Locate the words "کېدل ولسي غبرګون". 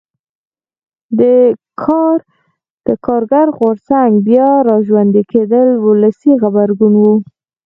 5.31-6.93